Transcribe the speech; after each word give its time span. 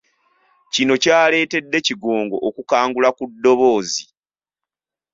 Kino 0.73 0.93
kyaletedde 1.03 1.77
Kigongo 1.87 2.37
okukangula 2.47 3.09
ku 3.17 3.23
ddoboozi. 3.31 4.03